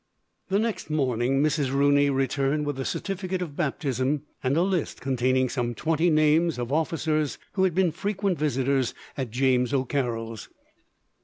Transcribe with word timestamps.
The 0.49 0.57
next 0.57 0.89
morning, 0.89 1.43
Mrs. 1.43 1.71
Rooney 1.71 2.09
returned 2.09 2.65
with 2.65 2.77
the 2.77 2.85
certificate 2.85 3.43
of 3.43 3.55
baptism, 3.55 4.23
and 4.43 4.57
a 4.57 4.63
list 4.63 4.99
containing 4.99 5.47
some 5.47 5.75
twenty 5.75 6.09
names 6.09 6.57
of 6.57 6.73
officers 6.73 7.37
who 7.51 7.65
had 7.65 7.75
been 7.75 7.91
frequent 7.91 8.39
visitors 8.39 8.95
at 9.15 9.29
James 9.29 9.75
O'Carroll's. 9.75 10.49